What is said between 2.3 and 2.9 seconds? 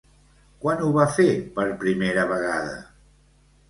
vegada?